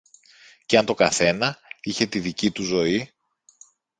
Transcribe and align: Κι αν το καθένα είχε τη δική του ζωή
Κι 0.65 0.77
αν 0.77 0.85
το 0.85 0.93
καθένα 0.93 1.57
είχε 1.81 2.05
τη 2.05 2.19
δική 2.19 2.51
του 2.51 2.63
ζωή 2.63 3.13